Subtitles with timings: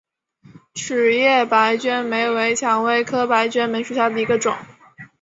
[0.73, 4.55] 齿叶白鹃梅为蔷薇科白鹃梅属下的一个种。